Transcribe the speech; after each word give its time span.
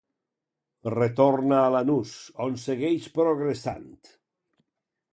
Retorna 0.93 1.59
a 1.65 1.69
Lanús, 1.75 2.15
on 2.49 2.59
segueix 2.65 3.09
progressant. 3.21 3.89